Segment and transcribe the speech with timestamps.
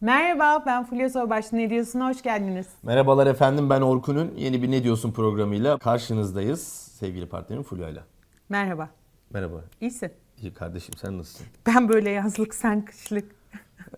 [0.00, 1.52] Merhaba ben Fulya Soybaş.
[1.52, 2.00] Ne diyorsun?
[2.00, 2.66] Hoş geldiniz.
[2.82, 6.62] Merhabalar efendim ben Orkun'un yeni bir Ne Diyorsun programıyla karşınızdayız.
[6.98, 8.02] Sevgili partnerim Fulya'yla.
[8.48, 8.88] Merhaba.
[9.30, 9.60] Merhaba.
[9.80, 10.10] İyisin.
[10.42, 11.46] İyi kardeşim sen nasılsın?
[11.66, 13.34] Ben böyle yazlık sen kışlık.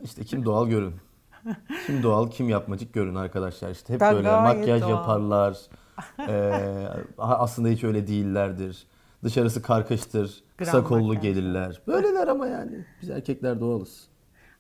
[0.02, 0.94] İşte kim doğal görün.
[1.86, 3.70] Kim doğal kim yapmacık görün arkadaşlar.
[3.70, 4.90] İşte hep Ben böyle makyaj doğal.
[4.90, 5.58] yaparlar.
[6.28, 6.88] Ee,
[7.18, 8.86] aslında hiç öyle değillerdir.
[9.24, 10.42] Dışarısı karkıştır.
[10.56, 11.22] Kısa Gram kollu makyaj.
[11.22, 11.80] gelirler.
[11.86, 12.84] Böyleler ama yani.
[13.02, 14.09] Biz erkekler doğalız.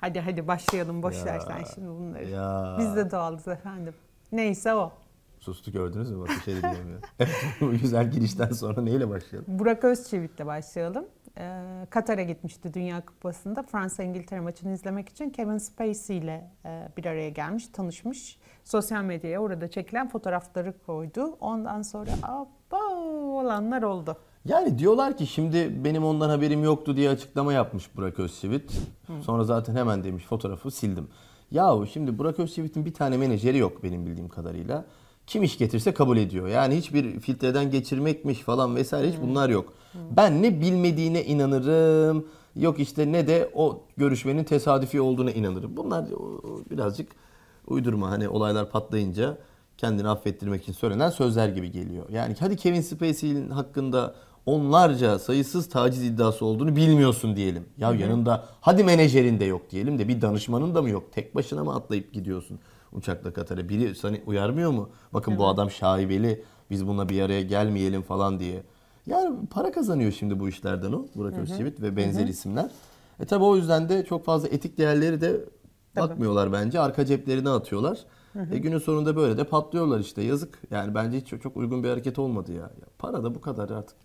[0.00, 1.02] Hadi hadi başlayalım.
[1.02, 2.28] Boş Ya, ver sen şimdi bunları.
[2.28, 2.76] ya.
[2.78, 3.94] Biz de doğalız efendim.
[4.32, 4.92] Neyse o.
[5.40, 6.20] Sustu gördünüz mü?
[6.20, 7.00] Bak bir şey de diyemiyor.
[7.60, 9.58] Bu güzel girişten sonra neyle başlayalım?
[9.58, 11.04] Burak Özçivit'le başlayalım.
[11.38, 13.62] Ee, Katar'a gitmişti Dünya Kupası'nda.
[13.62, 18.38] Fransa-İngiltere maçını izlemek için Kevin Spacey ile e, bir araya gelmiş, tanışmış.
[18.64, 21.36] Sosyal medyaya orada çekilen fotoğrafları koydu.
[21.40, 24.16] Ondan sonra aba olanlar oldu.
[24.44, 28.72] Yani diyorlar ki şimdi benim ondan haberim yoktu diye açıklama yapmış Burak Özçivit.
[29.22, 31.08] Sonra zaten hemen demiş fotoğrafı sildim.
[31.50, 34.84] Yahu şimdi Burak Özçivit'in bir tane menajeri yok benim bildiğim kadarıyla.
[35.26, 36.48] Kim iş getirse kabul ediyor.
[36.48, 39.72] Yani hiçbir filtreden geçirmekmiş falan vesaire hiç bunlar yok.
[40.16, 42.26] Ben ne bilmediğine inanırım.
[42.56, 45.76] Yok işte ne de o görüşmenin tesadüfi olduğuna inanırım.
[45.76, 46.04] Bunlar
[46.70, 47.12] birazcık
[47.66, 49.38] uydurma hani olaylar patlayınca
[49.76, 52.04] kendini affettirmek için söylenen sözler gibi geliyor.
[52.10, 54.14] Yani hadi Kevin Spacey'nin hakkında
[54.50, 57.64] onlarca sayısız taciz iddiası olduğunu bilmiyorsun diyelim.
[57.78, 61.12] Ya yanında hadi menajerin de yok diyelim de bir danışmanın da mı yok?
[61.12, 62.58] Tek başına mı atlayıp gidiyorsun
[62.92, 63.68] uçakla Katar'a?
[63.68, 64.88] Biri seni uyarmıyor mu?
[65.12, 68.62] Bakın bu adam şaibeli biz bununla bir araya gelmeyelim falan diye.
[69.06, 72.70] Yani para kazanıyor şimdi bu işlerden o Burak Özçivit ve benzer isimler.
[73.20, 75.44] E tabi o yüzden de çok fazla etik değerleri de
[75.96, 76.80] bakmıyorlar bence.
[76.80, 77.98] Arka ceplerine atıyorlar.
[78.52, 80.22] E günün sonunda böyle de patlıyorlar işte.
[80.22, 80.58] Yazık.
[80.70, 82.62] Yani bence hiç çok, çok uygun bir hareket olmadı ya.
[82.62, 82.86] ya.
[82.98, 83.96] Para da bu kadar artık.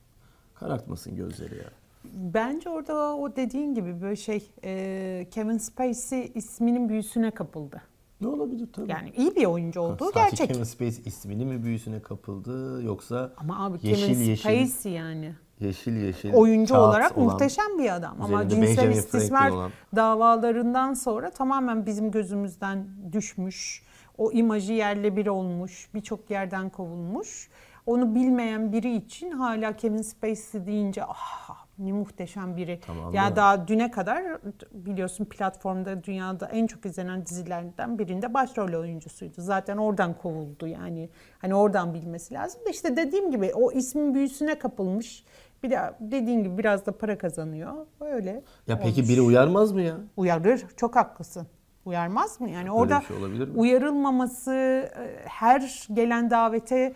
[0.55, 1.69] Karartmasın gözleri ya.
[2.13, 7.81] Bence orada o dediğin gibi böyle şey e, Kevin Spacey isminin büyüsüne kapıldı.
[8.21, 8.91] Ne olabilir tabii.
[8.91, 10.47] Yani iyi bir oyuncu olduğu Sadece gerçek.
[10.47, 15.33] Kevin Spacey ismini mi büyüsüne kapıldı yoksa Ama abi yeşil Kevin yeşil Spacey yani.
[15.59, 18.17] yeşil yeşil Oyuncu olarak olan, muhteşem bir adam.
[18.21, 19.71] Ama cinsel Benjamin istismar olan.
[19.95, 23.83] davalarından sonra tamamen bizim gözümüzden düşmüş.
[24.17, 25.89] O imajı yerle bir olmuş.
[25.94, 27.49] Birçok yerden kovulmuş.
[27.85, 32.79] Onu bilmeyen biri için hala Kevin Spacey deyince ah ne muhteşem biri.
[32.88, 34.23] Tamam ya da- daha düne kadar
[34.72, 39.34] biliyorsun platformda dünyada en çok izlenen dizilerden birinde başrol oyuncusuydu.
[39.38, 41.09] Zaten oradan kovuldu yani.
[41.40, 45.24] Hani oradan bilmesi lazım da işte dediğim gibi o ismin büyüsüne kapılmış.
[45.63, 47.74] Bir de dediğin gibi biraz da para kazanıyor.
[48.01, 48.44] Öyle.
[48.68, 49.09] Ya peki olmuş.
[49.09, 49.97] biri uyarmaz mı ya?
[50.18, 50.66] uyarır.
[50.78, 51.47] Çok haklısın.
[51.85, 52.50] Uyarmaz mı?
[52.50, 53.59] Yani orada bir şey olabilir mi?
[53.59, 56.94] uyarılmaması, e, her gelen davete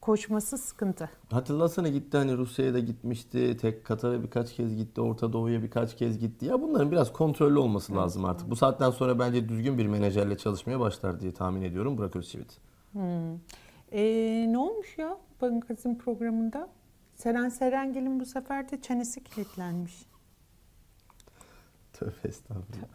[0.00, 1.10] koşması sıkıntı.
[1.30, 3.56] Hatırlasana gitti hani Rusya'ya da gitmişti.
[3.56, 5.00] Tek Katar'a birkaç kez gitti.
[5.00, 6.46] Orta Doğu'ya birkaç kez gitti.
[6.46, 8.50] Ya bunların biraz kontrollü olması lazım artık.
[8.50, 12.58] Bu saatten sonra bence düzgün bir menajerle çalışmaya başlar diye tahmin ediyorum Burak Özçivit.
[13.92, 14.02] E,
[14.48, 16.68] ne olmuş ya Bankas'ın programında?
[17.14, 20.06] Seren Serengil'in bu sefer de çenesi kilitlenmiş.
[21.92, 22.88] Tövbe estağfurullah.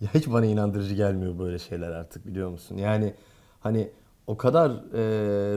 [0.00, 2.76] Ya hiç bana inandırıcı gelmiyor böyle şeyler artık biliyor musun?
[2.76, 3.14] Yani
[3.60, 3.90] hani
[4.26, 5.02] o kadar e,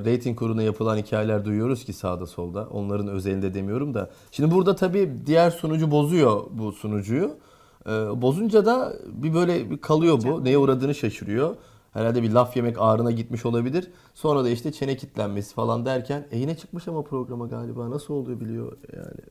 [0.06, 2.68] reyting kuruna yapılan hikayeler duyuyoruz ki sağda solda.
[2.72, 4.10] Onların özelinde demiyorum da.
[4.32, 7.38] Şimdi burada tabii diğer sunucu bozuyor bu sunucuyu.
[7.86, 10.44] E, bozunca da bir böyle bir kalıyor bu.
[10.44, 11.56] Neye uğradığını şaşırıyor.
[11.94, 13.92] Herhalde bir laf yemek ağrına gitmiş olabilir.
[14.14, 17.90] Sonra da işte çene kitlenmesi falan derken e yine çıkmış ama programa galiba.
[17.90, 19.22] Nasıl oluyor biliyor yani.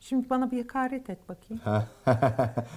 [0.00, 1.62] Şimdi bana bir hakaret et bakayım.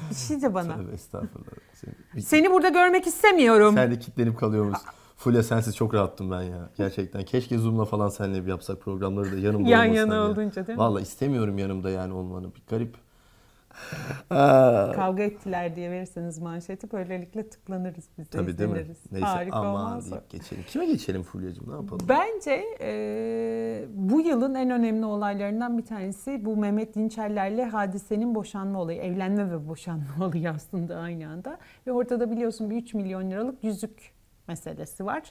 [0.10, 0.76] bir şey de bana.
[0.76, 1.52] Tövbe estağfurullah.
[1.74, 3.74] Sen- Seni burada görmek istemiyorum.
[3.76, 4.78] Sen de kitlenip kalıyormuş.
[5.24, 6.70] Fulya sensiz çok rahattım ben ya.
[6.78, 7.24] Gerçekten.
[7.24, 10.24] Keşke Zoom'la falan seninle bir yapsak programları da yanımda Yan yana ya.
[10.24, 10.84] olunca değil mi?
[10.84, 12.56] Valla istemiyorum yanımda yani olmanı.
[12.56, 12.96] Bir garip.
[14.96, 18.76] Kavga ettiler diye verirseniz manşeti böylelikle tıklanırız biz de tabii değil mi?
[18.76, 18.98] izleniriz.
[19.12, 20.64] Neyse Harika aman deyip geçelim.
[20.68, 22.06] Kime geçelim Fulya'cığım ne yapalım?
[22.10, 29.02] Bence e, bu yılın en önemli olaylarından bir tanesi bu Mehmet Dinçerler'le Hadise'nin boşanma olayı.
[29.02, 31.58] Evlenme ve boşanma olayı aslında aynı anda.
[31.88, 34.13] Ve ortada biliyorsun bir 3 milyon liralık yüzük
[34.48, 35.24] meselesi var.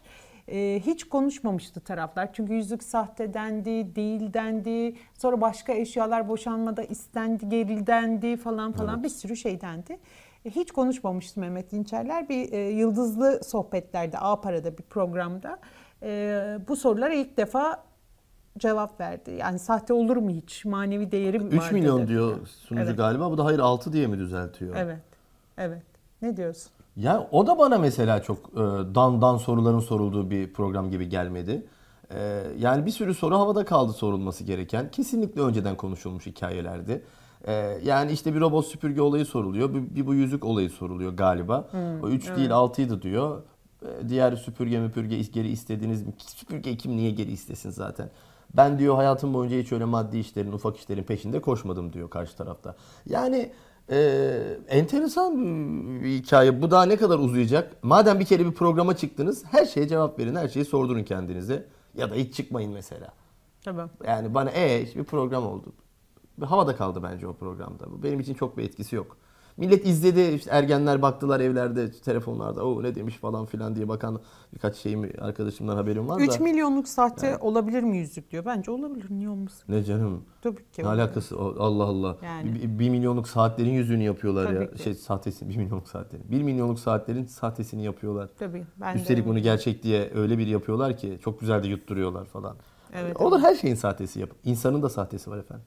[0.48, 2.32] E, hiç konuşmamıştı taraflar.
[2.32, 4.96] Çünkü yüzük sahte dendi, değil dendi.
[5.14, 9.04] Sonra başka eşyalar boşanmada istendi, gerildendi falan falan Evet.
[9.04, 9.98] bir sürü şey dendi.
[10.44, 12.28] E, Hiç konuşmamıştı Mehmet Dinçerler.
[12.28, 15.58] Bir e, yıldızlı sohbetlerde, A Para'da bir programda
[16.02, 17.84] e, bu sorulara ilk defa
[18.58, 19.30] cevap verdi.
[19.30, 20.64] Yani sahte olur mu hiç?
[20.64, 22.08] Manevi değeri mi 3 var milyon dedi.
[22.08, 22.96] diyor sunucu Evet.
[22.96, 23.30] galiba.
[23.30, 24.76] Bu da hayır 6 diye mi düzeltiyor?
[24.76, 24.98] Evet.
[25.58, 25.82] Evet.
[26.22, 26.72] Ne diyorsun?
[26.96, 28.60] Ya o da bana mesela çok e,
[28.94, 31.66] dan dan soruların sorulduğu bir program gibi gelmedi.
[32.10, 34.90] E, yani bir sürü soru havada kaldı sorulması gereken.
[34.90, 37.02] Kesinlikle önceden konuşulmuş hikayelerdi.
[37.46, 39.74] Ee, yani işte bir robot süpürge olayı soruluyor.
[39.74, 41.68] Bir, bir bu yüzük olayı soruluyor galiba.
[42.02, 43.42] o 3 değil 6'ydı diyor.
[43.82, 48.10] Ee, diğer süpürge müpürge geri istediğiniz süpürge kim niye geri istesin zaten.
[48.56, 52.76] Ben diyor hayatım boyunca hiç öyle maddi işlerin, ufak işlerin peşinde koşmadım diyor karşı tarafta.
[53.06, 53.52] Yani
[53.92, 55.36] e, enteresan
[56.02, 56.62] bir hikaye.
[56.62, 57.84] Bu daha ne kadar uzayacak?
[57.84, 61.66] Madem bir kere bir programa çıktınız, her şeye cevap verin, her şeyi sordurun kendinize.
[61.94, 63.08] Ya da hiç çıkmayın mesela.
[63.64, 63.82] Tabii.
[64.06, 65.72] Yani bana e bir program oldu.
[66.44, 68.02] Havada kaldı bence o programda.
[68.02, 69.16] Benim için çok bir etkisi yok.
[69.56, 74.20] Millet izledi, işte ergenler baktılar evlerde, telefonlarda o ne demiş falan filan diye bakan
[74.54, 76.24] birkaç şeyim arkadaşımdan haberim var da.
[76.24, 78.44] 3 milyonluk sahte olabilir mi yüzük diyor.
[78.44, 79.06] Bence olabilir.
[79.10, 79.64] Niye olmasın?
[79.68, 80.24] Ne canım?
[80.42, 80.82] Tabii ki.
[80.82, 81.38] Ne alakası?
[81.38, 82.16] Allah Allah.
[82.24, 82.54] Yani.
[82.54, 84.70] Bir, bir milyonluk saatlerin yüzünü yapıyorlar Tabii ya.
[84.70, 84.82] ki.
[84.82, 86.24] Şey sahtesini, bir milyonluk saatlerin.
[86.30, 88.30] Bir milyonluk saatlerin sahtesini yapıyorlar.
[88.38, 88.66] Tabii.
[88.80, 89.28] Ben Üstelik de...
[89.28, 92.56] bunu gerçek diye öyle bir yapıyorlar ki çok güzel de yutturuyorlar falan.
[92.94, 94.30] Evet, Olur her şeyin sahtesi yap.
[94.44, 95.64] İnsanın da sahtesi var efendim.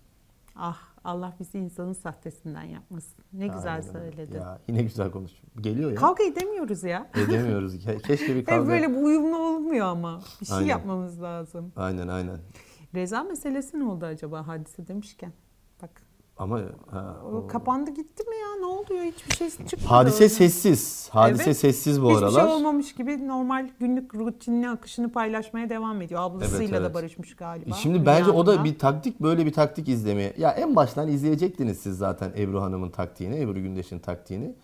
[0.56, 3.24] Ah Allah bizi insanın sahtesinden yapmasın.
[3.34, 4.12] Ne güzel Aynen öyle.
[4.12, 4.36] söyledi.
[4.38, 5.44] Ya yine güzel konuşuyor.
[5.62, 5.96] Geliyor ya.
[5.96, 7.10] Kavga edemiyoruz ya.
[7.28, 7.76] Edemiyoruz.
[7.86, 8.68] Ke- Keşke bir Hep kavga.
[8.68, 10.22] böyle bu uyumlu olmuyor ama.
[10.42, 10.68] Bir şey Aynen.
[10.68, 11.72] yapmamız lazım.
[11.76, 12.38] Aynen aynen.
[12.96, 15.34] Reza meselesi ne oldu acaba hadise demişken?
[15.82, 16.02] Bak
[16.38, 16.62] Ama
[16.92, 18.56] ha, o kapandı gitti mi ya?
[18.60, 19.04] Ne oluyor?
[19.14, 19.88] Hiçbir şey çıkmadı.
[19.88, 21.10] Hadise sessiz.
[21.12, 21.58] Hadise Evet.
[21.58, 22.46] sessiz bu Hiçbir aralar.
[22.46, 26.22] şey olmamış gibi normal günlük rutinini akışını paylaşmaya devam ediyor.
[26.22, 26.94] Ablasıyla Evet, da evet.
[26.96, 27.76] barışmış galiba.
[27.76, 30.34] Şimdi Hülya bence o da bir taktik böyle bir taktik izlemeye.
[30.38, 34.56] Ya en baştan izleyecektiniz siz zaten Ebru Hanım'ın taktiğini, Ebru Gündeş'in taktiğini.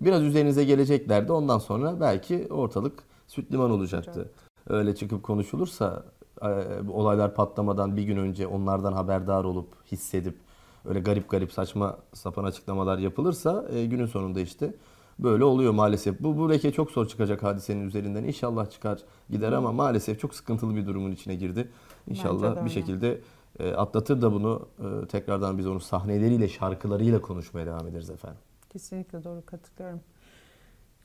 [0.00, 1.32] Biraz üzerinize geleceklerdi.
[1.32, 4.30] Ondan sonra belki ortalık süt liman olacaktı.
[4.68, 6.02] Öyle çıkıp konuşulursa
[6.42, 6.48] e,
[6.92, 10.36] olaylar patlamadan bir gün önce onlardan haberdar olup hissedip
[10.84, 14.74] öyle garip garip saçma sapan açıklamalar yapılırsa e, günün sonunda işte
[15.18, 16.20] böyle oluyor maalesef.
[16.20, 18.24] Bu, bu leke çok zor çıkacak hadisenin üzerinden.
[18.24, 18.98] İnşallah çıkar
[19.30, 21.68] gider ama maalesef çok sıkıntılı bir durumun içine girdi.
[22.06, 23.20] İnşallah bir şekilde
[23.58, 28.40] e, atlatır da bunu e, tekrardan biz onu sahneleriyle, şarkılarıyla konuşmaya devam ederiz efendim.
[28.70, 30.00] Kesinlikle doğru katılıyorum.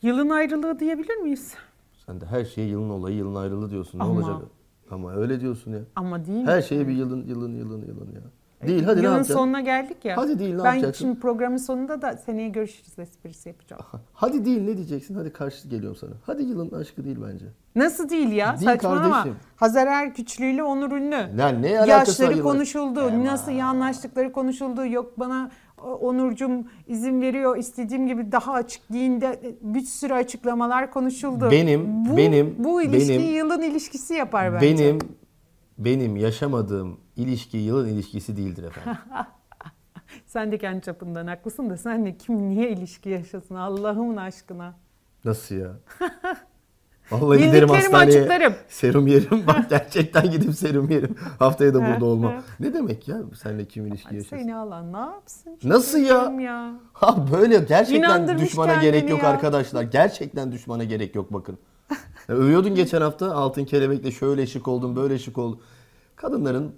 [0.02, 1.54] Yılın ayrılığı diyebilir miyiz?
[2.06, 4.00] Sen de her şeye yılın olayı, yılın ayrılığı diyorsun.
[4.00, 4.14] Ne Ama.
[4.14, 4.36] olacak?
[4.92, 5.80] Ama öyle diyorsun ya.
[5.96, 6.46] Ama değil mi?
[6.46, 8.22] Her şeye bir yılın, yılın, yılın, yılın ya.
[8.68, 9.34] Değil hadi ne Yılın yapacaksın?
[9.34, 10.18] sonuna geldik ya.
[10.18, 11.06] Hadi değil, ne ben yapacaksın?
[11.06, 13.82] şimdi programın sonunda da seneye görüşürüz esprisi yapacağım.
[14.14, 15.16] Hadi değil ne diyeceksin?
[15.16, 16.12] Hadi karşı geliyorum sana.
[16.26, 17.46] Hadi yılın aşkı değil bence.
[17.76, 18.56] Nasıl değil ya?
[18.60, 19.12] Değil Saçmalama.
[19.12, 19.36] kardeşim.
[19.56, 21.38] Hazar Erküçlü ile Onur Ünlü.
[21.38, 23.00] Ne var Yaşları yılın- konuşuldu.
[23.00, 23.26] Aman.
[23.26, 24.86] Nasıl iyi anlaştıkları konuşuldu.
[24.86, 27.58] Yok bana o- Onurcum izin veriyor.
[27.58, 31.48] istediğim gibi daha açık giyin de bir sürü açıklamalar konuşuldu.
[31.52, 34.66] Benim- bu, benim- bu ilişki benim- yılın ilişkisi yapar bence.
[34.86, 35.00] Benim
[35.78, 39.02] benim yaşamadığım ilişki yılın ilişkisi değildir efendim.
[40.26, 44.74] Sen de kendi çapından haklısın da sen de kim niye ilişki yaşasın Allah'ımın aşkına.
[45.26, 45.72] Nasıl ya?
[47.12, 48.18] Vallahi giderim hastaneye.
[48.18, 48.54] açıklarım.
[48.68, 49.48] Serum yerim.
[49.48, 51.16] Bak gerçekten gidip serum yerim.
[51.40, 52.44] Haftaya da burada olma.
[52.60, 54.38] Ne demek ya seninle kim ilişki yaşasın?
[54.38, 55.60] Seni alan ne yapsın?
[55.64, 56.32] Nasıl ya?
[56.42, 56.74] Ya?
[56.94, 59.30] Ha böyle gerçekten düşmana gerek yok ya.
[59.30, 59.84] arkadaşlar.
[59.84, 61.58] Gerçekten düşmana gerek yok bakın.
[62.30, 65.60] Ya övüyordun geçen hafta altın kelebekle şöyle şık oldum böyle şık oldum.
[66.16, 66.76] Kadınların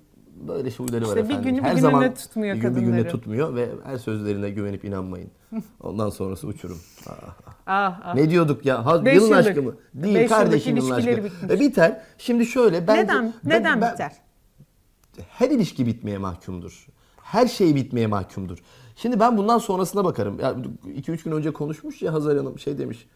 [0.47, 1.43] böyle huyları var İşte bir efendim.
[1.43, 3.11] günü bir her zaman tutmuyor bir gün bir gününe kadınları.
[3.11, 5.31] tutmuyor ve her sözlerine güvenip inanmayın.
[5.83, 6.77] Ondan sonrası uçurum.
[7.09, 7.13] Ah,
[7.69, 8.15] Ah, ah.
[8.15, 8.85] Ne diyorduk ya?
[8.85, 9.47] Ha, Beş yılın yıllık.
[9.47, 9.75] aşkı mı?
[9.93, 11.09] Değil Beş kardeşim yılın aşkı.
[11.09, 11.31] bitmiş.
[11.51, 12.01] E, biter.
[12.17, 14.11] Şimdi şöyle bence neden ben- neden ben- biter?
[15.29, 16.87] her ilişki bitmeye mahkumdur.
[17.21, 18.57] Her şey bitmeye mahkumdur.
[18.95, 20.39] Şimdi ben bundan sonrasına bakarım.
[20.39, 20.55] Ya
[20.95, 23.07] 2-3 gün önce konuşmuş ya Hazar Hanım şey demiş.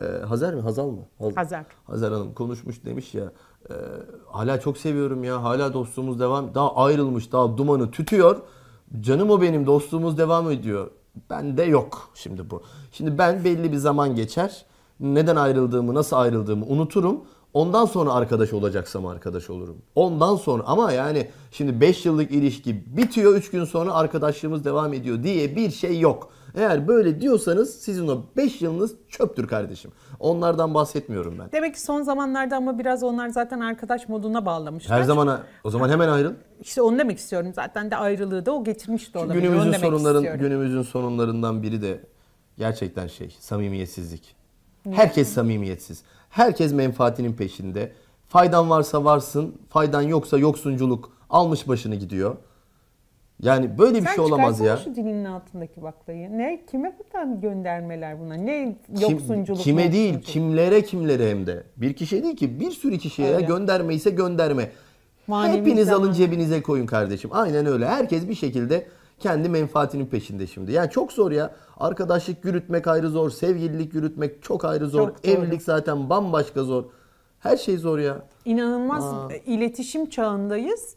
[0.00, 0.60] E, Hazar mı?
[0.60, 1.02] Hazal mı?
[1.18, 1.64] Haz- Hazar.
[1.86, 3.32] Hazar Hanım konuşmuş demiş ya.
[3.70, 3.74] e,
[4.26, 5.42] hala çok seviyorum ya.
[5.42, 6.54] Hala dostluğumuz devam.
[6.54, 7.32] Daha ayrılmış.
[7.32, 8.36] Daha dumanı tütüyor.
[9.00, 9.66] Canım o benim.
[9.66, 10.90] Dostluğumuz devam ediyor.
[11.30, 12.62] Bende yok şimdi bu.
[12.92, 14.64] Şimdi ben belli bir zaman geçer.
[15.00, 17.20] Neden ayrıldığımı, nasıl ayrıldığımı unuturum.
[17.54, 19.76] Ondan sonra arkadaş olacaksam arkadaş olurum.
[19.94, 25.22] Ondan sonra ama yani şimdi 5 yıllık ilişki bitiyor 3 gün sonra arkadaşlığımız devam ediyor
[25.22, 26.30] diye bir şey yok.
[26.54, 29.90] Eğer böyle diyorsanız sizin o 5 yılınız çöptür kardeşim.
[30.20, 31.52] Onlardan bahsetmiyorum ben.
[31.52, 34.98] Demek ki son zamanlarda ama biraz onlar zaten arkadaş moduna bağlamışlar.
[34.98, 36.32] Her zamana o zaman hemen ayrıl.
[36.60, 37.52] İşte onu demek istiyorum.
[37.54, 39.34] Zaten de ayrılığı da o getirmiş de olabilir.
[39.34, 40.40] Onu Günümüzün demek sorunların istiyorum.
[40.40, 42.00] günümüzün sorunlarından biri de
[42.58, 44.36] gerçekten şey samimiyetsizlik.
[44.90, 46.02] Herkes samimiyetsiz.
[46.30, 47.92] Herkes menfaatinin peşinde.
[48.28, 52.36] Faydan varsa varsın, faydan yoksa yoksunculuk almış başını gidiyor.
[53.42, 54.76] Yani böyle bir Sen şey olamaz ya.
[54.76, 56.38] şu dilinin altındaki baklayı.
[56.38, 56.62] Ne?
[56.70, 58.34] Kime buradan göndermeler buna?
[58.34, 59.60] Ne Kim- yoksunculuk?
[59.60, 60.32] kime değil, yoksunculuk?
[60.32, 61.62] kimlere kimlere hem de.
[61.76, 63.46] Bir kişiye değil ki bir sürü kişiye Öyle.
[63.46, 64.70] gönderme ise gönderme.
[65.26, 66.00] Manevi Hepiniz zaman.
[66.00, 67.30] alın cebinize koyun kardeşim.
[67.32, 67.86] Aynen öyle.
[67.88, 68.86] Herkes bir şekilde
[69.18, 70.72] kendi menfaatinin peşinde şimdi.
[70.72, 71.54] Yani çok zor ya.
[71.76, 73.30] Arkadaşlık yürütmek ayrı zor.
[73.30, 75.08] Sevgililik yürütmek çok ayrı zor.
[75.08, 75.32] Çok doğru.
[75.32, 76.84] Evlilik zaten bambaşka zor.
[77.40, 78.16] Her şey zor ya.
[78.44, 79.28] İnanılmaz Aa.
[79.46, 80.94] iletişim çağındayız.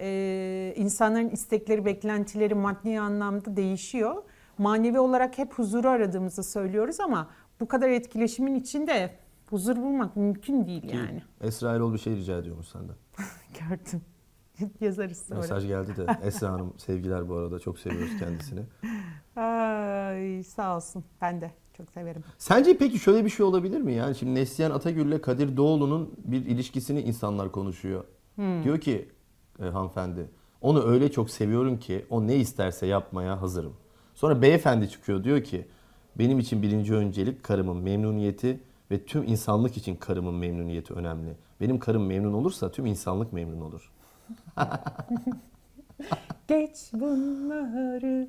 [0.00, 4.22] E, insanların istekleri, beklentileri maddi anlamda değişiyor.
[4.58, 9.10] Manevi olarak hep huzuru aradığımızı söylüyoruz ama bu kadar etkileşimin içinde
[9.50, 11.22] huzur bulmak mümkün değil yani.
[11.40, 12.96] Esra Erol bir şey rica ediyormuş senden.
[13.60, 14.00] Gördüm.
[14.80, 15.40] Yazarız sonra.
[15.40, 18.60] Mesaj geldi de Esra Hanım sevgiler bu arada çok seviyoruz kendisini.
[19.36, 21.04] Ay sağ olsun.
[21.20, 22.24] Ben de çok severim.
[22.38, 23.92] Sence peki şöyle bir şey olabilir mi?
[23.92, 28.04] Yani şimdi Neslihan Atagül ile Kadir Doğulu'nun bir ilişkisini insanlar konuşuyor.
[28.64, 29.08] Diyor ki
[29.60, 30.26] e, hanımefendi
[30.60, 33.72] onu öyle çok seviyorum ki o ne isterse yapmaya hazırım.
[34.14, 35.66] Sonra beyefendi çıkıyor diyor ki
[36.18, 41.36] benim için birinci öncelik karımın memnuniyeti ve tüm insanlık için karımın memnuniyeti önemli.
[41.60, 43.90] Benim karım memnun olursa tüm insanlık memnun olur.
[46.48, 48.28] Geç bunları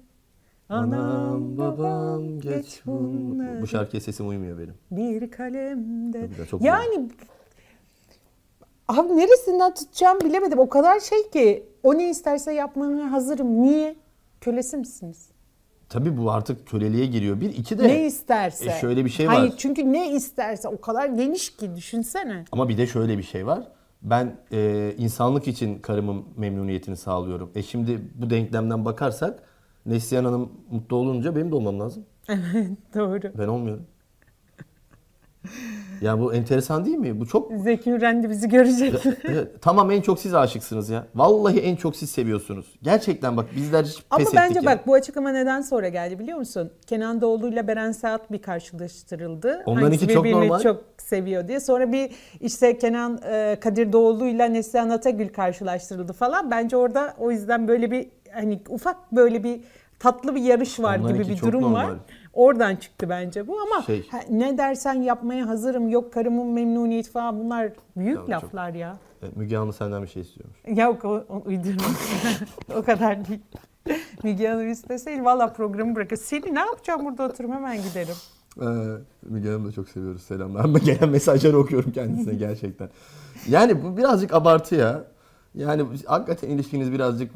[0.69, 4.73] Anam babam geç bunları Bu şarkıya sesim uymuyor benim.
[4.91, 6.29] bir kalemde.
[6.49, 7.09] Çok yani
[8.87, 10.59] abi neresinden tutacağım bilemedim.
[10.59, 13.61] O kadar şey ki o ne isterse yapmaya hazırım.
[13.61, 13.95] Niye?
[14.41, 15.29] Kölesi misiniz?
[15.89, 17.41] Tabii bu artık köleliğe giriyor.
[17.41, 18.65] Bir, iki de Ne isterse.
[18.65, 19.57] E, şöyle bir şey Hayır, var.
[19.57, 22.45] çünkü ne isterse o kadar geniş ki düşünsene.
[22.51, 23.67] Ama bir de şöyle bir şey var.
[24.01, 27.51] Ben e, insanlık için karımın memnuniyetini sağlıyorum.
[27.55, 29.43] E şimdi bu denklemden bakarsak
[29.85, 32.05] Neslihan Hanım mutlu olunca benim de olmam lazım.
[32.95, 33.37] Doğru.
[33.37, 33.85] Ben olmuyorum.
[36.01, 37.19] Ya bu enteresan değil mi?
[37.19, 38.93] Bu çok Zeki Müren de bizi görecek.
[39.61, 41.07] Tamam en çok siz aşıksınız ya.
[41.15, 42.65] Vallahi en çok siz seviyorsunuz.
[42.81, 44.71] Gerçekten bak bizler hiç Ama pes bence ettik ya.
[44.71, 46.71] bak bu açıklama neden sonra geldi biliyor musun?
[46.87, 49.63] Kenan Doğulu ile Beren Saat bir karşılaştırıldı.
[49.65, 50.59] Onlarınki Hangisi çok birbirini normal.
[50.59, 51.59] çok seviyor diye.
[51.59, 52.11] Sonra bir
[52.41, 56.51] işte Kenan e, Kadir Doğulu ile Neslihan Atagül karşılaştırıldı falan.
[56.51, 59.61] Bence orada o yüzden böyle bir hani ufak böyle bir
[59.99, 61.83] tatlı bir yarış var Onlarınki gibi bir çok durum var.
[61.83, 61.97] normal.
[62.33, 65.89] Oradan çıktı bence bu ama Şey- ne dersen yapmaya hazırım.
[65.89, 68.97] Yok karımın memnuniyeti falan bunlar büyük çok- laflar ya.
[69.23, 70.57] E, Müge Anlı senden bir şey istiyormuş.
[70.79, 71.83] Yok o, o uydurma.
[72.75, 73.39] o kadar değil.
[74.23, 76.15] Müge Hanım isteseydi valla programı bırakır.
[76.17, 78.15] Seni ne yapacağım burada oturup hemen giderim.
[78.61, 78.65] Ee,
[79.29, 80.21] Müge Hanım'ı da çok seviyoruz.
[80.23, 80.63] Selamlar.
[80.65, 82.89] Ama gelen mesajları okuyorum kendisine gerçekten.
[83.47, 85.03] Yani bu birazcık abartı ya.
[85.55, 87.31] Yani hakikaten ilişkiniz birazcık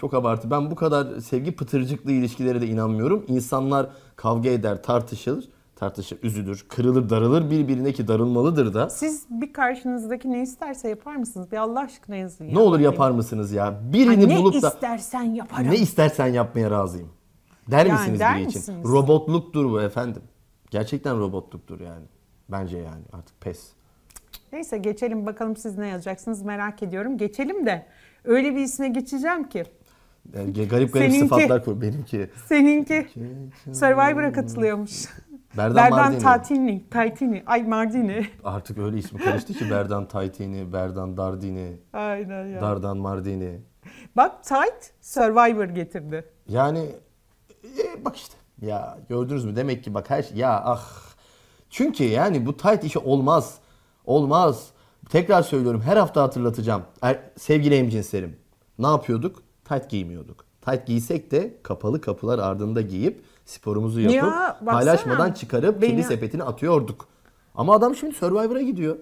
[0.00, 0.50] çok abartı.
[0.50, 3.24] Ben bu kadar sevgi pıtırcıklı ilişkilere de inanmıyorum.
[3.28, 5.48] İnsanlar kavga eder, tartışır.
[5.76, 7.50] Tartışır, üzülür, kırılır, darılır.
[7.50, 8.90] Birbirine ki darılmalıdır da.
[8.90, 11.52] Siz bir karşınızdaki ne isterse yapar mısınız?
[11.52, 12.52] Bir Allah aşkına yazın ya.
[12.52, 13.80] Ne olur yapar mısınız ya?
[13.92, 15.70] Birini Ha, ne bulup da istersen yaparım.
[15.70, 17.08] ne istersen yapmaya razıyım.
[17.70, 18.60] Der Yani misiniz der biri için?
[18.60, 18.84] misiniz?
[18.88, 20.22] Robotluktur bu efendim.
[20.70, 22.04] Gerçekten robotluktur yani.
[22.48, 23.72] Bence yani artık pes.
[24.52, 27.18] Neyse geçelim bakalım siz ne yazacaksınız merak ediyorum.
[27.18, 27.86] Geçelim de
[28.24, 29.64] öyle bir isme geçeceğim ki.
[30.34, 31.80] Yani garip garip Seninki- sıfatlar koy.
[31.80, 32.30] Benimki.
[32.46, 33.06] Seninki
[33.72, 35.04] Survivor'a katılıyormuş.
[35.56, 36.18] Berdan, Berdan.
[36.18, 38.26] Tatini, Taytini, ay Mardini.
[38.44, 42.60] Artık öyle ismi karıştı ki Berdan Taytini, Berdan Dardini, Aynen ya.
[42.60, 43.60] Dardan Mardini.
[44.16, 46.24] Bak Tayt Survivor getirdi.
[46.48, 46.86] Yani
[47.64, 48.34] e, bak işte.
[48.62, 49.56] Ya gördünüz mü?
[49.56, 51.08] Demek ki bak her şey ya ah.
[51.70, 53.58] Çünkü yani bu tight işi olmaz.
[54.12, 54.68] Olmaz.
[55.10, 56.82] Tekrar söylüyorum her hafta hatırlatacağım.
[57.02, 58.36] Er, sevgili emcinslerim.
[58.78, 59.42] Ne yapıyorduk?
[59.64, 60.44] Tight giymiyorduk.
[60.60, 64.24] Tight giysek de kapalı kapılar ardında giyip sporumuzu yapıp Ya,
[64.60, 64.70] baksana.
[64.70, 67.08] paylaşmadan çıkarıp Beni- kirli sepetine atıyorduk.
[67.54, 68.96] Ama adam şimdi Survivor'a gidiyor.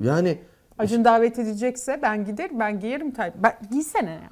[0.00, 0.38] Yani
[0.78, 3.34] Acun davet edecekse ben giderim, ben giyerim tayt.
[3.36, 4.30] Ben, giysene ya.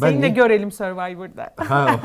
[0.00, 1.54] Ben Seni de ne- görelim Survivor'da.
[1.64, 2.00] Ha,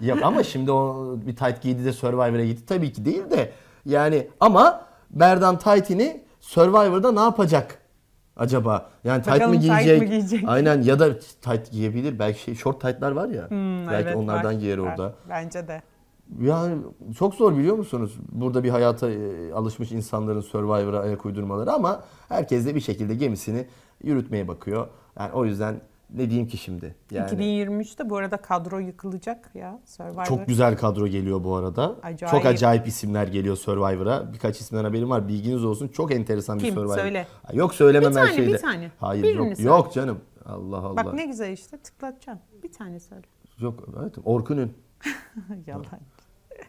[0.00, 2.66] Yok ama şimdi o bir tight giydi de Survivor'a gitti.
[2.66, 3.52] Tabii ki değil de.
[3.84, 7.78] Yani ama Berdan Tight'ini Survivor'da ne yapacak
[8.36, 8.90] acaba?
[9.04, 10.02] Yani tight Bakalım mı tight giyecek?
[10.02, 10.44] mı giyecek?
[10.46, 12.18] Aynen ya da tight giyebilir.
[12.18, 13.50] Belki şey short tight'lar var ya.
[13.50, 14.90] Hmm, belki evet, onlardan var, giyer var.
[14.90, 15.14] orada.
[15.28, 15.82] Bence de.
[16.40, 16.78] Yani
[17.18, 18.16] çok zor biliyor musunuz?
[18.32, 23.66] Burada bir hayata e, alışmış insanların Survivor'a ayak uydurmaları ama herkes de bir şekilde gemisini
[24.02, 24.88] yürütmeye bakıyor.
[25.18, 25.80] Yani o yüzden
[26.14, 26.94] ne diyeyim ki şimdi?
[27.10, 30.24] Yani 2023'te bu arada kadro yıkılacak ya Survivor.
[30.24, 31.96] Çok güzel kadro geliyor bu arada.
[32.02, 32.30] Acayip.
[32.30, 34.32] Çok acayip isimler geliyor Survivor'a.
[34.32, 35.28] Birkaç isimden haberim var.
[35.28, 35.88] Bilginiz olsun.
[35.88, 36.74] Çok enteresan bir Kim?
[36.74, 36.94] Survivor.
[36.98, 37.26] Söyle.
[37.42, 38.52] Ha, Yok söylemem Bir her tane, şeyde.
[38.52, 38.90] bir tane.
[38.98, 39.56] Hayır Birini yok.
[39.56, 39.68] söyle.
[39.68, 40.20] Yok canım.
[40.46, 40.96] Allah Allah.
[41.04, 42.38] Bak ne güzel işte tıklatacağım.
[42.62, 43.22] Bir tane söyle.
[43.58, 44.14] Yok evet.
[44.24, 44.72] Orkun'un
[45.66, 45.84] Yalan.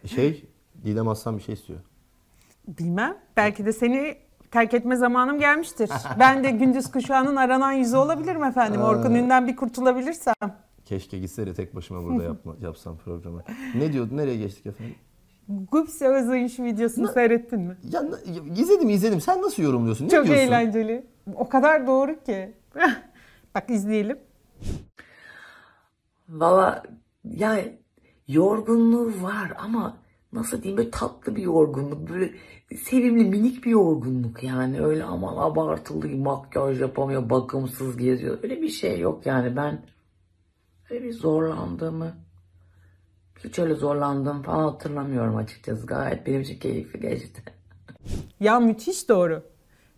[0.06, 0.44] şey
[0.84, 1.78] Didem Aslan bir şey istiyor.
[2.68, 3.16] Bilmem.
[3.36, 4.16] Belki de seni
[4.50, 5.90] terk etme zamanım gelmiştir.
[6.18, 8.80] ben de gündüz kuşağının aranan yüzü olabilirim efendim.
[8.82, 10.34] Orkun Ün'den bir kurtulabilirsem.
[10.84, 13.42] Keşke gitse de tek başıma burada yapma, yapsam programı.
[13.74, 14.16] Ne diyordu?
[14.16, 14.94] Nereye geçtik efendim?
[15.48, 17.76] Gupse Özayış videosunu seyrettin mi?
[17.92, 18.18] Ya na-
[18.56, 19.20] izledim izledim.
[19.20, 20.04] Sen nasıl yorumluyorsun?
[20.04, 20.42] Ne Çok diyorsun?
[20.42, 21.06] eğlenceli.
[21.34, 22.52] O kadar doğru ki.
[23.54, 24.18] Bak izleyelim.
[26.28, 26.82] Valla
[27.24, 27.78] yani
[28.28, 29.96] yorgunluğu var ama
[30.32, 32.10] nasıl diyeyim böyle tatlı bir yorgunluk.
[32.10, 32.34] Böyle
[32.76, 34.80] sevimli minik bir yorgunluk yani.
[34.82, 38.38] Öyle aman abartılı makyaj yapamıyor, bakımsız geziyor.
[38.42, 39.82] Öyle bir şey yok yani ben
[40.90, 42.14] öyle bir zorlandığımı
[43.44, 45.86] hiç öyle zorlandığımı falan hatırlamıyorum açıkçası.
[45.86, 47.42] Gayet benim için keyifli geçti.
[48.40, 49.42] Ya müthiş doğru.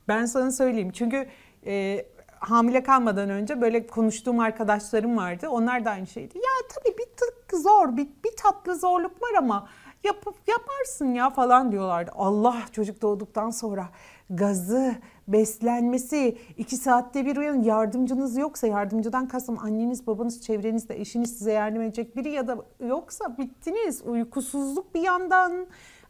[0.09, 0.91] Ben sana söyleyeyim.
[0.93, 1.29] Çünkü
[1.67, 2.07] e,
[2.39, 5.49] hamile kalmadan önce böyle konuştuğum arkadaşlarım vardı.
[5.49, 6.39] Onlar da aynı şeydi.
[6.39, 9.69] Ya tabii bir tık zor, bir, bir tatlı zorluk var ama
[10.05, 12.11] yapıp yaparsın ya falan diyorlardı.
[12.15, 13.89] Allah çocuk doğduktan sonra
[14.31, 14.95] gazı,
[15.29, 21.83] beslenmesi, iki saatte bir uyanın yardımcınız yoksa yardımcıdan kastım anneniz, babanız, çevrenizde, eşiniz size yardım
[21.83, 22.57] edecek biri ya da
[22.87, 24.03] yoksa bittiniz.
[24.07, 25.67] Uykusuzluk bir yandan.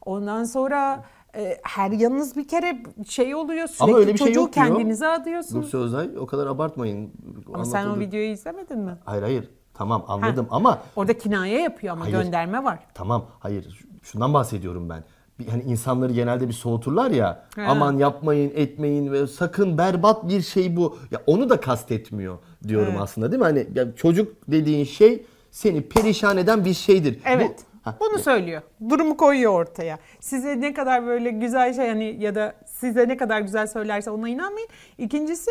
[0.07, 4.41] Ondan sonra e, her yanınız bir kere şey oluyor sürekli Ama öyle bir şey çocuğu
[4.41, 4.67] yok diyor.
[4.67, 5.65] kendinize adıyorsunuz.
[5.65, 7.13] Nurse Özay o kadar abartmayın.
[7.55, 8.99] Ama sen o Anlatıldı- videoyu izlemedin mi?
[9.05, 12.17] Hayır hayır tamam anladım ama Orada kinaye yapıyor ama Hayır.
[12.23, 12.79] gönderme var.
[12.95, 15.05] Tamam hayır şundan bahsediyorum ben.
[15.38, 17.45] Bir, hani insanları genelde bir soğuturlar ya.
[17.57, 17.62] He.
[17.67, 20.99] Aman yapmayın, etmeyin ve sakın berbat bir şey bu.
[21.11, 22.38] Ya onu da kastetmiyor
[22.69, 23.00] diyorum Evet.
[23.02, 23.45] aslında değil mi?
[23.45, 27.19] Hani ya çocuk dediğin şey seni perişan eden bir şeydir.
[27.25, 27.59] Evet.
[27.59, 28.62] Bu, Ha, Bunu söylüyor.
[28.91, 29.99] Durumu koyuyor ortaya.
[30.21, 34.29] Size ne kadar böyle güzel şey hani ya da size ne kadar güzel söylerse ona
[34.29, 34.69] inanmayın.
[34.99, 35.50] İkincisi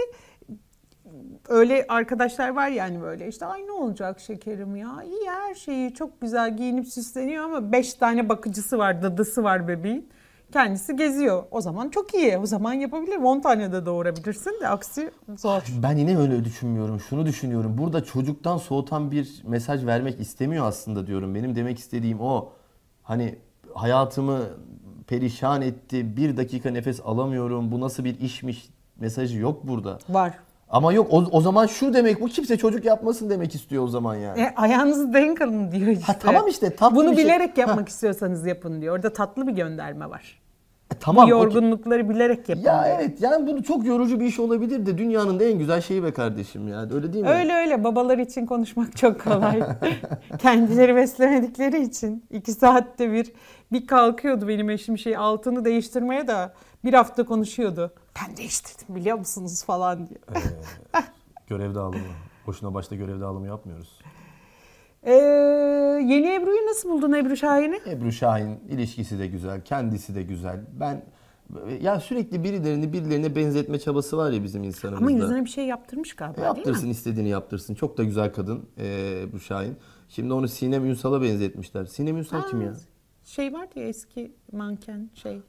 [1.52, 6.22] öyle arkadaşlar var yani böyle işte ay ne olacak şekerim ya iyi her şeyi çok
[6.22, 10.10] güzel giyinip süsleniyor ama 5 tane bakıcısı var dadısı var bebeğin.
[10.52, 11.44] Kendisi geziyor.
[11.52, 12.38] O zaman çok iyi.
[12.38, 13.18] O zaman yapabilir.
[13.18, 15.64] 10 tane de doğurabilirsin de aksi zor.
[15.84, 17.00] Ben yine öyle düşünmüyorum.
[17.00, 17.78] Şunu düşünüyorum.
[17.78, 21.36] Burada çocuktan soğutan bir mesaj vermek istemiyor aslında diyorum.
[21.36, 22.50] Benim demek istediğim o.
[23.04, 23.36] Hani
[23.74, 24.40] hayatımı
[25.08, 26.18] perişan etti.
[26.18, 27.72] Bir dakika nefes alamıyorum.
[27.72, 30.00] Bu nasıl bir işmiş mesajı yok burada.
[30.10, 30.34] Var.
[30.72, 34.16] Ama yok o, o zaman şu demek bu kimse çocuk yapmasın demek istiyor o zaman
[34.16, 34.42] yani.
[34.42, 36.06] E, ayağınızı denk alın diyor işte.
[36.06, 37.26] Ha, tamam işte, tatlı Bunu bir şey.
[37.26, 37.62] bilerek Ha.
[37.62, 38.96] yapmak istiyorsanız yapın diyor.
[38.96, 40.42] Orada tatlı bir gönderme var.
[40.94, 41.26] E, tamam.
[41.26, 42.96] Bu yorgunlukları bilerek yapın Ya diyor.
[43.00, 46.12] evet yani bunu çok yorucu bir iş olabilir de dünyanın da en güzel şeyi be
[46.14, 47.30] kardeşim yani öyle değil mi?
[47.32, 49.60] Öyle öyle babalar için konuşmak çok kolay.
[50.40, 53.32] Kendileri beslemedikleri için iki saatte bir
[53.72, 56.50] bir kalkıyordu benim eşim şey altını değiştirmeye de
[56.84, 57.94] bir hafta konuşuyordu.
[58.22, 60.22] Ben değiştirdim biliyor musunuz falan diyor.
[61.48, 62.04] Görev dağılımı.
[62.48, 64.00] Boşuna başta görev dağılımı yapmıyoruz.
[65.04, 65.12] Ee,
[66.06, 67.80] yeni Ebru'yu nasıl buldun Ebru Şahin'i?
[67.88, 70.60] Ebru Şahin ilişkisi de güzel, kendisi de güzel.
[70.80, 71.04] Ben
[71.82, 75.06] ya sürekli birilerini birilerine benzetme çabası var ya bizim insanımızda.
[75.06, 76.92] Ama yüzüne bir şey yaptırmış galiba değil Yaptırsın mi?
[76.92, 77.76] istediğini yaptırsın.
[77.76, 79.78] Çok da güzel kadın ee, Ebru Şahin.
[80.10, 81.86] Şimdi onu Sinem Ünsal'a benzetmişler.
[81.86, 82.74] Sinem Ünsal kim ya?
[83.24, 85.42] Şey var ya eski manken şey.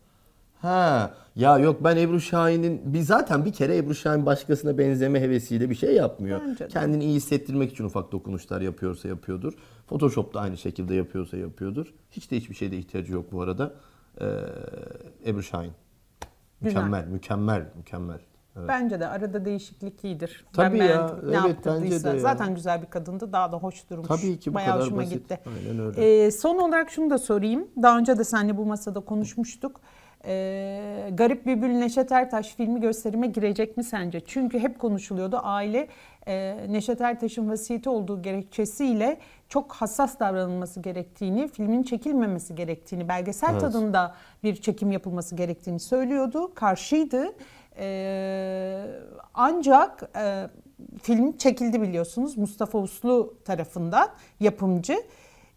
[0.63, 5.71] Ha ya yok ben Ebru Şahin'in bir zaten bir kere Ebru Şahin başkasına benzeme hevesiyle
[5.71, 6.41] bir şey yapmıyor.
[6.49, 6.69] Bence de.
[6.69, 9.53] Kendini iyi hissettirmek için ufak dokunuşlar yapıyorsa yapıyordur.
[9.87, 11.95] Photoshop'ta aynı şekilde yapıyorsa yapıyordur.
[12.11, 13.73] Hiç de hiçbir şeyde ihtiyacı yok bu arada.
[14.21, 14.27] Ee,
[15.27, 15.73] Ebru Şahin.
[16.61, 16.83] Güzel.
[16.83, 18.19] Mükemmel, mükemmel, mükemmel.
[18.57, 18.69] Evet.
[18.69, 20.45] Bence de arada değişiklik iyidir.
[20.53, 21.17] Tabii ben ya.
[21.25, 22.19] Ne evet, bence de ya.
[22.19, 23.33] Zaten güzel bir kadındı.
[23.33, 24.09] Daha da hoş durmuş.
[24.09, 25.13] Tabii ki bu Bayağı kadar hoşuma basit.
[25.13, 25.41] gitti.
[25.47, 26.25] Aynen öyle.
[26.25, 27.69] Ee, son olarak şunu da sorayım.
[27.83, 29.81] Daha önce de seninle bu masada konuşmuştuk.
[30.27, 34.21] Ee, Garip Bülbül Neşet Ertaş filmi gösterime girecek mi sence?
[34.27, 35.41] Çünkü hep konuşuluyordu.
[35.43, 35.89] Aile
[36.27, 43.61] e, Neşet Ertaş'ın vasiyeti olduğu gerekçesiyle çok hassas davranılması gerektiğini, filmin çekilmemesi gerektiğini, belgesel Evet.
[43.61, 46.55] tadında bir çekim yapılması gerektiğini söylüyordu.
[46.55, 47.33] Karşıydı.
[47.79, 48.85] Ee,
[49.35, 50.49] ancak e,
[51.03, 54.09] film çekildi biliyorsunuz Mustafa Uslu tarafından
[54.41, 55.03] yapımcı.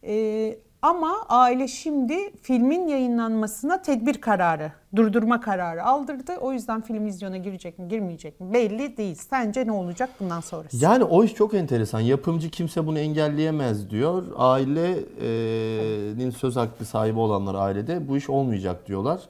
[0.04, 6.38] Ee, ama aile şimdi filmin yayınlanmasına tedbir kararı, durdurma kararı aldırdı.
[6.42, 9.16] O yüzden film vizyona girecek mi, girmeyecek mi belli değil.
[9.16, 10.86] Sence ne olacak bundan sonrası?
[10.86, 12.00] Yani o iş çok enteresan.
[12.00, 14.24] Yapımcı kimse bunu engelleyemez diyor.
[14.38, 19.22] Ailenin söz hakkı sahibi olanlar ailede bu iş olmayacak diyorlar.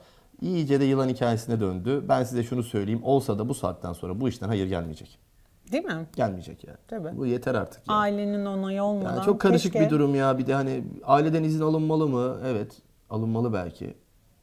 [0.42, 2.04] İyice de yılan hikayesine döndü.
[2.08, 3.00] Ben size şunu söyleyeyim.
[3.04, 5.25] Olsa da bu saatten sonra bu işten hayır gelmeyecek.
[5.72, 6.06] Değil mi?
[6.16, 6.76] Gelmeyecek yani.
[6.88, 7.16] Tabii.
[7.16, 7.88] Bu yeter artık.
[7.88, 7.98] Yani.
[7.98, 9.14] Ailenin onayı olmadan.
[9.14, 10.38] Yani çok karışık keşke- bir durum ya.
[10.38, 12.36] Bir de hani aileden izin alınmalı mı?
[12.46, 12.72] Evet,
[13.10, 13.94] alınmalı belki.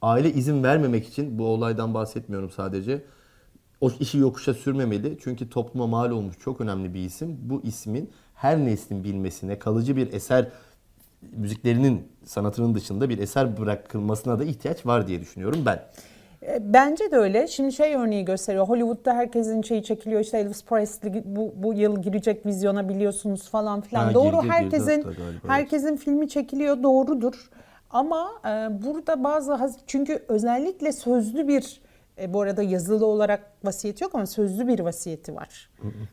[0.01, 3.01] Aile izin vermemek için bu olaydan bahsetmiyorum sadece.
[3.81, 5.17] O işi yokuşa sürmemeli.
[5.23, 7.37] Çünkü topluma mal olmuş çok önemli bir isim.
[7.41, 10.47] Bu ismin her neslin bilmesine, kalıcı bir eser
[11.31, 15.83] müziklerinin sanatının dışında bir eser bırakılmasına da ihtiyaç var diye düşünüyorum ben.
[16.47, 17.47] E, Bence de öyle.
[17.47, 18.67] Şimdi şey örneği gösteriyor.
[18.67, 20.21] Hollywood'da herkesin şeyi çekiliyor.
[20.21, 24.05] İşte Elvis Presley bu, bu yıl girecek vizyona biliyorsunuz falan filan.
[24.05, 25.41] Ha, Doğru girdi, girdi herkesin galiba, evet.
[25.47, 27.49] herkesin filmi çekiliyor doğrudur.
[27.89, 31.81] Ama e, burada bazı çünkü özellikle sözlü bir
[32.21, 35.69] e, bu arada yazılı olarak vasiyeti yok ama sözlü bir vasiyeti var.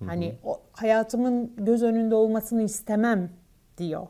[0.06, 3.30] hani o, hayatımın göz önünde olmasını istemem
[3.78, 4.06] diyor.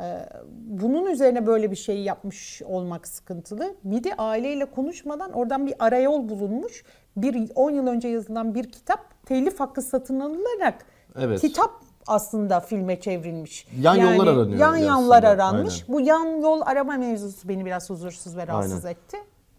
[0.00, 0.28] Ee,
[0.66, 3.74] bunun üzerine böyle bir şey yapmış olmak sıkıntılı.
[3.84, 6.84] Bir de aileyle konuşmadan oradan bir arayol bulunmuş.
[7.16, 10.84] Bir 10 yıl önce yazılan bir kitap telif hakkı satın alınarak
[11.18, 11.40] Evet.
[11.40, 11.70] kitap
[12.06, 13.66] aslında filme çevrilmiş.
[13.80, 15.82] Yan yollar aranıyor Yan aslında, yollar aranmış.
[15.88, 15.94] aynen.
[15.94, 18.94] Bu yan yol arama mevzusu beni biraz huzursuz ve rahatsız Aynen.
[18.96, 19.16] etti.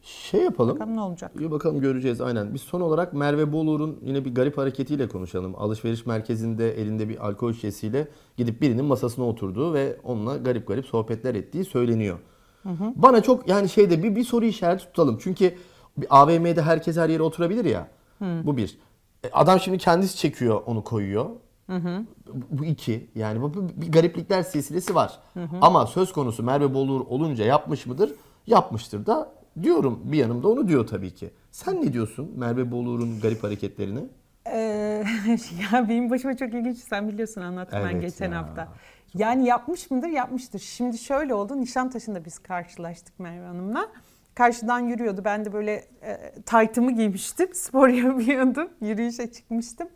[0.10, 0.76] Şey yapalım.
[0.76, 1.32] Bakalım ne olacak.
[1.40, 2.54] İyi bakalım göreceğiz aynen.
[2.54, 5.56] Biz son olarak Merve Bolur'un yine bir garip hareketiyle konuşalım.
[5.58, 11.36] Alışveriş merkezinde elinde bir alkol şişesiyle gidip birinin masasına oturduğu ve onunla garip garip sohbetler
[11.36, 12.20] ettiği söyleniyor.
[12.96, 15.18] Bana çok yani şeyde bir, bir soru işareti tutalım.
[15.22, 15.56] Çünkü
[15.98, 17.88] bir AVM'de herkes her yere oturabilir ya.
[18.22, 18.78] Bu bir.
[19.24, 21.26] E, Adam şimdi kendisi çekiyor onu koyuyor.
[22.34, 23.10] Bu- Bu iki.
[23.16, 25.20] Yani bu bir gariplikler silsilesi var.
[25.62, 28.12] Ama söz konusu Merve Bolur olunca yapmış mıdır?
[28.48, 29.32] Yapmıştır da
[29.64, 30.00] diyorum.
[30.04, 31.30] Bir yanımda onu diyor tabii ki.
[31.52, 34.00] Sen ne diyorsun Merve Bolur'un garip hareketlerine?
[34.48, 34.60] Ee,
[35.74, 36.78] ya benim başıma çok ilginç.
[36.78, 38.38] Sen biliyorsun anlattım ben Evet geçen ya.
[38.38, 38.68] hafta.
[39.14, 40.08] Yani yapmış mıdır?
[40.08, 40.60] Yapmıştır.
[40.60, 41.62] Şimdi şöyle oldu.
[41.62, 43.88] Nişantaşı'nda biz karşılaştık Merve Hanım'la.
[44.36, 45.22] Karşıdan yürüyordu.
[45.26, 47.48] Ben de böyle e, taytımı giymiştim.
[47.54, 48.70] Spor yapıyordum.
[48.82, 49.88] Yürüyüşe çıkmıştım.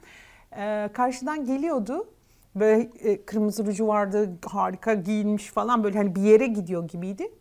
[0.57, 2.07] E, karşıdan geliyordu.
[2.55, 4.29] Böyle e, kırmızı ruju vardı.
[4.45, 5.83] Harika giyinmiş falan.
[5.83, 7.31] Böyle hani bir yere gidiyor gibiydi.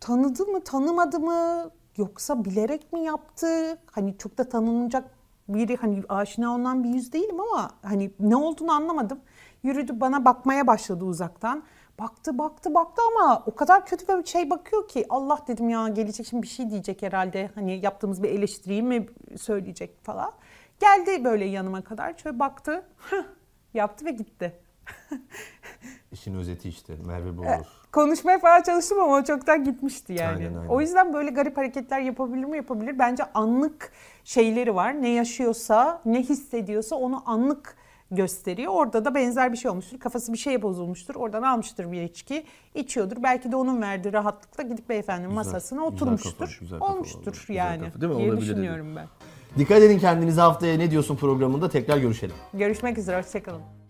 [0.00, 1.70] Tanıdı mı, tanımadı mı?
[1.96, 3.78] Yoksa bilerek mi yaptı?
[3.90, 5.10] Hani çok da tanınacak
[5.48, 9.20] biri hani aşina olan bir yüz değilim ama hani ne olduğunu anlamadım.
[9.62, 11.62] Yürüdü bana bakmaya başladı uzaktan.
[11.98, 16.26] Baktı baktı baktı ama o kadar kötü bir şey bakıyor ki Allah dedim ya gelecek
[16.26, 17.50] şimdi bir şey diyecek herhalde.
[17.54, 20.32] Hani yaptığımız bir eleştiriyi mi söyleyecek falan.
[20.80, 22.86] Geldi böyle yanıma kadar şöyle baktı.
[23.74, 24.60] Yaptı ve gitti.
[26.14, 27.46] İşin özeti işte Merve Bolur.
[27.92, 30.36] Konuşmaya falan çalıştım ama o çoktan gitmişti yani.
[30.36, 30.68] Aynen, aynen.
[30.68, 32.56] O yüzden böyle garip hareketler yapabilir mi?
[32.56, 32.98] Yapabilir.
[32.98, 33.92] Bence anlık
[34.24, 35.02] şeyleri var.
[35.02, 37.76] Ne yaşıyorsa, ne hissediyorsa onu anlık
[38.10, 38.72] gösteriyor.
[38.72, 39.98] Orada da benzer bir şey olmuştur.
[39.98, 41.14] Kafası bir şeye bozulmuştur.
[41.14, 42.44] Oradan almıştır bir içki.
[42.74, 43.16] içiyordur.
[43.22, 46.38] Belki de onun verdiği rahatlıkla gidip beyefendinin masasına güzel oturmuştur.
[46.38, 47.44] kafa, güzel kafa Olmuştur.
[47.48, 47.84] Güzel yani.
[47.84, 48.18] kafa, değil mi?
[48.18, 49.06] diye Olabilir düşünüyorum ben.
[49.58, 52.36] Dikkat edin kendinize haftaya ne diyorsun programında tekrar görüşelim.
[52.54, 53.18] Görüşmek üzere.
[53.18, 53.83] Hoşçakalın.